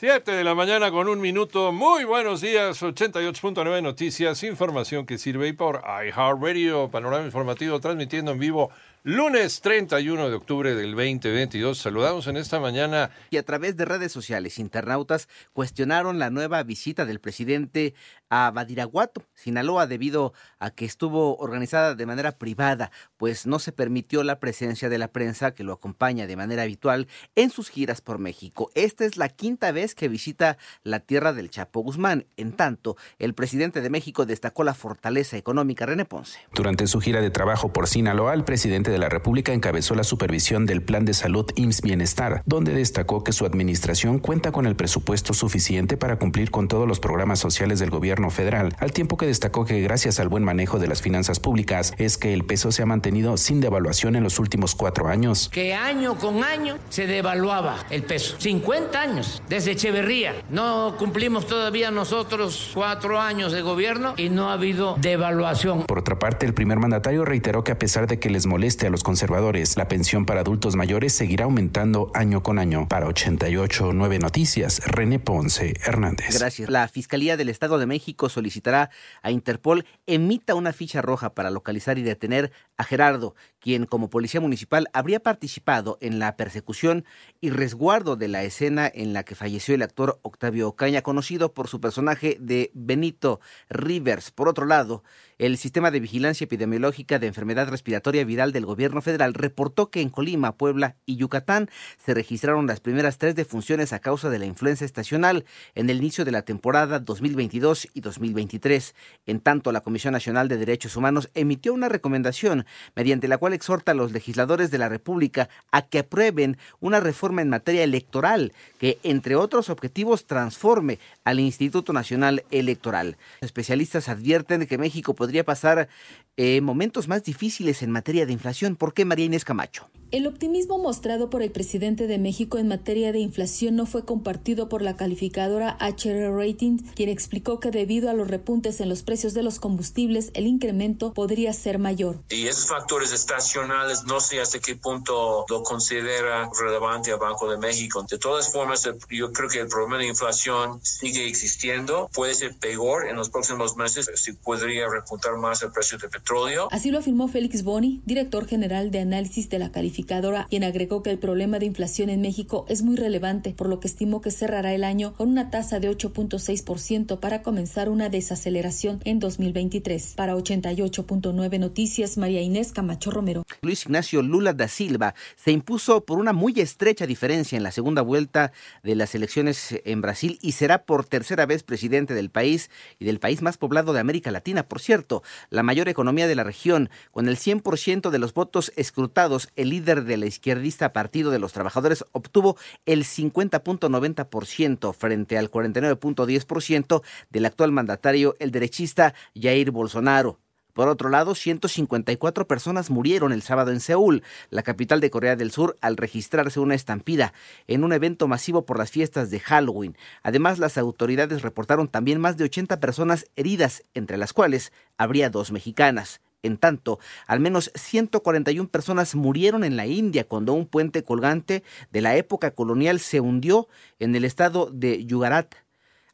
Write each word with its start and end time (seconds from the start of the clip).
7 0.00 0.32
de 0.32 0.44
la 0.44 0.54
mañana 0.54 0.90
con 0.90 1.10
un 1.10 1.20
minuto. 1.20 1.72
Muy 1.72 2.04
buenos 2.04 2.40
días. 2.40 2.82
88.9 2.82 3.82
Noticias. 3.82 4.42
Información 4.44 5.04
que 5.04 5.18
sirve 5.18 5.52
por 5.52 5.82
iHeartRadio. 5.84 6.88
Panorama 6.88 7.26
informativo 7.26 7.80
transmitiendo 7.80 8.30
en 8.30 8.38
vivo 8.38 8.70
Lunes 9.02 9.62
31 9.62 10.28
de 10.28 10.34
octubre 10.34 10.74
del 10.74 10.94
2022. 10.94 11.78
Saludamos 11.78 12.26
en 12.26 12.36
esta 12.36 12.60
mañana. 12.60 13.10
Y 13.30 13.38
a 13.38 13.42
través 13.42 13.74
de 13.78 13.86
redes 13.86 14.12
sociales, 14.12 14.58
internautas 14.58 15.26
cuestionaron 15.54 16.18
la 16.18 16.28
nueva 16.28 16.62
visita 16.64 17.06
del 17.06 17.18
presidente 17.18 17.94
a 18.28 18.50
Badiraguato, 18.50 19.24
Sinaloa, 19.34 19.86
debido 19.86 20.34
a 20.58 20.70
que 20.70 20.84
estuvo 20.84 21.38
organizada 21.38 21.94
de 21.94 22.04
manera 22.04 22.32
privada, 22.32 22.90
pues 23.16 23.46
no 23.46 23.58
se 23.58 23.72
permitió 23.72 24.22
la 24.22 24.38
presencia 24.38 24.90
de 24.90 24.98
la 24.98 25.08
prensa 25.08 25.52
que 25.52 25.64
lo 25.64 25.72
acompaña 25.72 26.26
de 26.26 26.36
manera 26.36 26.62
habitual 26.62 27.08
en 27.36 27.48
sus 27.48 27.70
giras 27.70 28.02
por 28.02 28.18
México. 28.18 28.70
Esta 28.74 29.06
es 29.06 29.16
la 29.16 29.30
quinta 29.30 29.72
vez 29.72 29.94
que 29.94 30.08
visita 30.08 30.58
la 30.84 31.00
tierra 31.00 31.32
del 31.32 31.48
Chapo 31.48 31.80
Guzmán. 31.80 32.26
En 32.36 32.52
tanto, 32.52 32.98
el 33.18 33.32
presidente 33.32 33.80
de 33.80 33.88
México 33.88 34.26
destacó 34.26 34.62
la 34.62 34.74
fortaleza 34.74 35.38
económica 35.38 35.86
René 35.86 36.04
Ponce. 36.04 36.38
Durante 36.54 36.86
su 36.86 37.00
gira 37.00 37.22
de 37.22 37.30
trabajo 37.30 37.72
por 37.72 37.88
Sinaloa, 37.88 38.34
el 38.34 38.44
presidente 38.44 38.89
de 38.90 38.98
la 38.98 39.08
República 39.08 39.52
encabezó 39.52 39.94
la 39.94 40.04
supervisión 40.04 40.66
del 40.66 40.82
Plan 40.82 41.04
de 41.04 41.14
Salud 41.14 41.50
IMSS 41.54 41.82
Bienestar, 41.82 42.42
donde 42.46 42.74
destacó 42.74 43.24
que 43.24 43.32
su 43.32 43.46
administración 43.46 44.18
cuenta 44.18 44.52
con 44.52 44.66
el 44.66 44.76
presupuesto 44.76 45.34
suficiente 45.34 45.96
para 45.96 46.18
cumplir 46.18 46.50
con 46.50 46.68
todos 46.68 46.86
los 46.86 47.00
programas 47.00 47.38
sociales 47.38 47.78
del 47.78 47.90
gobierno 47.90 48.30
federal, 48.30 48.74
al 48.78 48.92
tiempo 48.92 49.16
que 49.16 49.26
destacó 49.26 49.64
que 49.64 49.80
gracias 49.80 50.20
al 50.20 50.28
buen 50.28 50.44
manejo 50.44 50.78
de 50.78 50.88
las 50.88 51.02
finanzas 51.02 51.40
públicas 51.40 51.94
es 51.98 52.18
que 52.18 52.32
el 52.32 52.44
peso 52.44 52.72
se 52.72 52.82
ha 52.82 52.86
mantenido 52.86 53.36
sin 53.36 53.60
devaluación 53.60 54.16
en 54.16 54.22
los 54.22 54.38
últimos 54.38 54.74
cuatro 54.74 55.08
años. 55.08 55.48
Que 55.50 55.74
año 55.74 56.18
con 56.18 56.44
año 56.44 56.78
se 56.88 57.06
devaluaba 57.06 57.78
el 57.90 58.02
peso. 58.02 58.36
50 58.38 59.00
años 59.00 59.42
desde 59.48 59.72
Echeverría. 59.72 60.34
No 60.50 60.96
cumplimos 60.98 61.46
todavía 61.46 61.90
nosotros 61.90 62.70
cuatro 62.74 63.20
años 63.20 63.52
de 63.52 63.62
gobierno 63.62 64.14
y 64.16 64.28
no 64.28 64.50
ha 64.50 64.54
habido 64.54 64.96
devaluación. 65.00 65.84
Por 65.84 65.98
otra 65.98 66.18
parte, 66.18 66.46
el 66.46 66.54
primer 66.54 66.78
mandatario 66.78 67.24
reiteró 67.24 67.64
que 67.64 67.72
a 67.72 67.78
pesar 67.78 68.06
de 68.06 68.18
que 68.18 68.30
les 68.30 68.46
a 68.86 68.90
los 68.90 69.02
conservadores, 69.02 69.76
la 69.76 69.88
pensión 69.88 70.26
para 70.26 70.40
adultos 70.40 70.76
mayores 70.76 71.12
seguirá 71.12 71.44
aumentando 71.44 72.10
año 72.14 72.42
con 72.42 72.58
año. 72.58 72.88
Para 72.88 73.06
88 73.06 73.92
9 73.92 74.18
Noticias, 74.18 74.80
René 74.86 75.18
Ponce 75.18 75.74
Hernández. 75.84 76.38
Gracias. 76.38 76.68
La 76.70 76.88
Fiscalía 76.88 77.36
del 77.36 77.48
Estado 77.48 77.78
de 77.78 77.86
México 77.86 78.28
solicitará 78.28 78.90
a 79.22 79.30
Interpol 79.30 79.84
emita 80.06 80.54
una 80.54 80.72
ficha 80.72 81.02
roja 81.02 81.34
para 81.34 81.50
localizar 81.50 81.98
y 81.98 82.02
detener 82.02 82.52
a 82.80 82.84
Gerardo, 82.84 83.34
quien 83.60 83.84
como 83.84 84.08
policía 84.08 84.40
municipal 84.40 84.88
habría 84.94 85.20
participado 85.20 85.98
en 86.00 86.18
la 86.18 86.34
persecución 86.38 87.04
y 87.38 87.50
resguardo 87.50 88.16
de 88.16 88.26
la 88.26 88.42
escena 88.42 88.90
en 88.92 89.12
la 89.12 89.22
que 89.22 89.34
falleció 89.34 89.74
el 89.74 89.82
actor 89.82 90.18
Octavio 90.22 90.66
Ocaña, 90.66 91.02
conocido 91.02 91.52
por 91.52 91.68
su 91.68 91.78
personaje 91.78 92.38
de 92.40 92.70
Benito 92.72 93.40
Rivers. 93.68 94.30
Por 94.30 94.48
otro 94.48 94.64
lado, 94.64 95.04
el 95.36 95.58
Sistema 95.58 95.90
de 95.90 96.00
Vigilancia 96.00 96.44
Epidemiológica 96.44 97.18
de 97.18 97.26
Enfermedad 97.26 97.68
Respiratoria 97.68 98.24
Viral 98.24 98.52
del 98.52 98.64
Gobierno 98.64 99.02
Federal 99.02 99.34
reportó 99.34 99.90
que 99.90 100.00
en 100.00 100.08
Colima, 100.08 100.56
Puebla 100.56 100.96
y 101.04 101.16
Yucatán 101.16 101.68
se 101.98 102.14
registraron 102.14 102.66
las 102.66 102.80
primeras 102.80 103.18
tres 103.18 103.34
defunciones 103.34 103.92
a 103.92 103.98
causa 103.98 104.30
de 104.30 104.38
la 104.38 104.46
influenza 104.46 104.86
estacional 104.86 105.44
en 105.74 105.90
el 105.90 105.98
inicio 105.98 106.24
de 106.24 106.32
la 106.32 106.42
temporada 106.42 106.98
2022 106.98 107.88
y 107.92 108.00
2023. 108.00 108.94
En 109.26 109.40
tanto, 109.40 109.70
la 109.70 109.82
Comisión 109.82 110.12
Nacional 110.12 110.48
de 110.48 110.56
Derechos 110.56 110.96
Humanos 110.96 111.28
emitió 111.34 111.74
una 111.74 111.90
recomendación 111.90 112.64
mediante 112.94 113.28
la 113.28 113.38
cual 113.38 113.52
exhorta 113.52 113.92
a 113.92 113.94
los 113.94 114.12
legisladores 114.12 114.70
de 114.70 114.78
la 114.78 114.88
República 114.88 115.48
a 115.70 115.82
que 115.82 116.00
aprueben 116.00 116.58
una 116.80 117.00
reforma 117.00 117.42
en 117.42 117.48
materia 117.48 117.84
electoral 117.84 118.52
que, 118.78 118.98
entre 119.02 119.36
otros 119.36 119.70
objetivos, 119.70 120.26
transforme 120.26 120.98
al 121.24 121.40
Instituto 121.40 121.92
Nacional 121.92 122.44
Electoral. 122.50 123.16
Especialistas 123.40 124.08
advierten 124.08 124.66
que 124.66 124.78
México 124.78 125.14
podría 125.14 125.44
pasar 125.44 125.88
eh, 126.36 126.60
momentos 126.60 127.08
más 127.08 127.22
difíciles 127.22 127.82
en 127.82 127.90
materia 127.90 128.26
de 128.26 128.32
inflación. 128.32 128.76
¿Por 128.76 128.94
qué, 128.94 129.04
María 129.04 129.26
Inés 129.26 129.44
Camacho? 129.44 129.88
El 130.10 130.26
optimismo 130.26 130.76
mostrado 130.76 131.30
por 131.30 131.40
el 131.40 131.52
presidente 131.52 132.08
de 132.08 132.18
México 132.18 132.58
en 132.58 132.66
materia 132.66 133.12
de 133.12 133.20
inflación 133.20 133.76
no 133.76 133.86
fue 133.86 134.04
compartido 134.04 134.68
por 134.68 134.82
la 134.82 134.96
calificadora 134.96 135.76
HR 135.80 136.36
Rating, 136.36 136.78
quien 136.96 137.08
explicó 137.08 137.60
que 137.60 137.70
debido 137.70 138.10
a 138.10 138.14
los 138.14 138.26
repuntes 138.26 138.80
en 138.80 138.88
los 138.88 139.04
precios 139.04 139.34
de 139.34 139.44
los 139.44 139.60
combustibles, 139.60 140.32
el 140.34 140.48
incremento 140.48 141.14
podría 141.14 141.52
ser 141.52 141.78
mayor. 141.78 142.24
Y 142.28 142.48
factores 142.66 143.12
estacionales, 143.12 144.04
no 144.04 144.20
sé 144.20 144.40
hasta 144.40 144.58
qué 144.58 144.76
punto 144.76 145.44
lo 145.48 145.62
considera 145.62 146.50
relevante 146.58 147.12
al 147.12 147.18
Banco 147.18 147.50
de 147.50 147.58
México. 147.58 148.04
De 148.08 148.18
todas 148.18 148.52
formas, 148.52 148.88
yo 149.10 149.32
creo 149.32 149.48
que 149.48 149.60
el 149.60 149.68
problema 149.68 149.98
de 149.98 150.06
inflación 150.06 150.80
sigue 150.82 151.26
existiendo. 151.26 152.10
Puede 152.12 152.34
ser 152.34 152.56
peor 152.56 153.06
en 153.06 153.16
los 153.16 153.30
próximos 153.30 153.76
meses, 153.76 154.10
si 154.14 154.32
podría 154.32 154.88
repuntar 154.88 155.36
más 155.36 155.62
el 155.62 155.72
precio 155.72 155.98
de 155.98 156.08
petróleo. 156.08 156.68
Así 156.70 156.90
lo 156.90 156.98
afirmó 156.98 157.28
Félix 157.28 157.62
Boni, 157.62 158.02
director 158.04 158.46
general 158.46 158.90
de 158.90 159.00
análisis 159.00 159.48
de 159.48 159.58
la 159.58 159.72
calificadora 159.72 160.10
quien 160.48 160.64
agregó 160.64 161.02
que 161.02 161.10
el 161.10 161.18
problema 161.18 161.58
de 161.58 161.66
inflación 161.66 162.10
en 162.10 162.20
México 162.20 162.66
es 162.68 162.82
muy 162.82 162.96
relevante, 162.96 163.52
por 163.52 163.68
lo 163.68 163.80
que 163.80 163.88
estimó 163.88 164.20
que 164.20 164.30
cerrará 164.30 164.74
el 164.74 164.84
año 164.84 165.14
con 165.14 165.28
una 165.28 165.50
tasa 165.50 165.80
de 165.80 165.90
8.6% 165.90 167.20
para 167.20 167.42
comenzar 167.42 167.88
una 167.88 168.08
desaceleración 168.08 169.00
en 169.04 169.18
2023. 169.18 170.14
Para 170.16 170.34
88.9 170.36 171.58
Noticias, 171.58 172.16
María 172.16 172.42
Inés 172.50 172.72
Camacho 172.72 173.12
Romero. 173.12 173.44
Luis 173.62 173.84
Ignacio 173.84 174.22
Lula 174.22 174.52
da 174.52 174.66
Silva 174.66 175.14
se 175.36 175.52
impuso 175.52 176.04
por 176.04 176.18
una 176.18 176.32
muy 176.32 176.58
estrecha 176.58 177.06
diferencia 177.06 177.56
en 177.56 177.62
la 177.62 177.70
segunda 177.70 178.02
vuelta 178.02 178.50
de 178.82 178.96
las 178.96 179.14
elecciones 179.14 179.80
en 179.84 180.00
Brasil 180.00 180.36
y 180.42 180.50
será 180.52 180.82
por 180.82 181.04
tercera 181.04 181.46
vez 181.46 181.62
presidente 181.62 182.12
del 182.12 182.28
país 182.28 182.68
y 182.98 183.04
del 183.04 183.20
país 183.20 183.40
más 183.40 183.56
poblado 183.56 183.92
de 183.92 184.00
América 184.00 184.32
Latina. 184.32 184.64
Por 184.64 184.80
cierto, 184.80 185.22
la 185.48 185.62
mayor 185.62 185.88
economía 185.88 186.26
de 186.26 186.34
la 186.34 186.42
región, 186.42 186.90
con 187.12 187.28
el 187.28 187.36
100% 187.36 188.10
de 188.10 188.18
los 188.18 188.34
votos 188.34 188.72
escrutados, 188.74 189.48
el 189.54 189.70
líder 189.70 190.02
de 190.02 190.16
la 190.16 190.26
izquierdista 190.26 190.92
Partido 190.92 191.30
de 191.30 191.38
los 191.38 191.52
Trabajadores 191.52 192.04
obtuvo 192.10 192.56
el 192.84 193.04
50.90% 193.04 194.92
frente 194.92 195.38
al 195.38 195.52
49.10% 195.52 197.02
del 197.30 197.44
actual 197.44 197.70
mandatario, 197.70 198.34
el 198.40 198.50
derechista 198.50 199.14
Jair 199.40 199.70
Bolsonaro. 199.70 200.40
Por 200.72 200.88
otro 200.88 201.08
lado, 201.08 201.34
154 201.34 202.46
personas 202.46 202.90
murieron 202.90 203.32
el 203.32 203.42
sábado 203.42 203.70
en 203.72 203.80
Seúl, 203.80 204.22
la 204.50 204.62
capital 204.62 205.00
de 205.00 205.10
Corea 205.10 205.36
del 205.36 205.50
Sur, 205.50 205.76
al 205.80 205.96
registrarse 205.96 206.60
una 206.60 206.74
estampida 206.74 207.32
en 207.66 207.84
un 207.84 207.92
evento 207.92 208.28
masivo 208.28 208.64
por 208.64 208.78
las 208.78 208.90
fiestas 208.90 209.30
de 209.30 209.40
Halloween. 209.40 209.96
Además, 210.22 210.58
las 210.58 210.78
autoridades 210.78 211.42
reportaron 211.42 211.88
también 211.88 212.20
más 212.20 212.36
de 212.36 212.44
80 212.44 212.80
personas 212.80 213.26
heridas, 213.36 213.82
entre 213.94 214.16
las 214.16 214.32
cuales 214.32 214.72
habría 214.96 215.30
dos 215.30 215.52
mexicanas. 215.52 216.20
En 216.42 216.56
tanto, 216.56 216.98
al 217.26 217.40
menos 217.40 217.70
141 217.74 218.68
personas 218.70 219.14
murieron 219.14 219.62
en 219.62 219.76
la 219.76 219.86
India 219.86 220.26
cuando 220.26 220.54
un 220.54 220.66
puente 220.66 221.04
colgante 221.04 221.62
de 221.90 222.00
la 222.00 222.16
época 222.16 222.52
colonial 222.52 222.98
se 222.98 223.20
hundió 223.20 223.68
en 223.98 224.16
el 224.16 224.24
estado 224.24 224.70
de 224.72 225.04
Yugarat, 225.04 225.54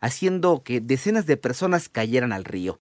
haciendo 0.00 0.62
que 0.64 0.80
decenas 0.80 1.26
de 1.26 1.36
personas 1.36 1.88
cayeran 1.88 2.32
al 2.32 2.44
río. 2.44 2.74